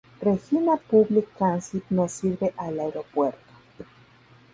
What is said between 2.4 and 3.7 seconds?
al aeropuerto.